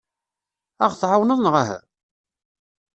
[0.83, 1.77] Ad aɣ-tɛawneḍ neɣ uhu?